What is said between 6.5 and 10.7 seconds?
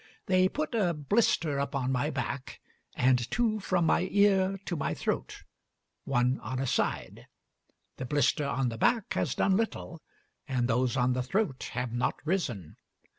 a side. The blister on the back has done little, and